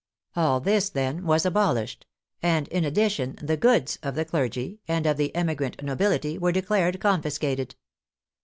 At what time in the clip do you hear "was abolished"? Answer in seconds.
1.27-2.07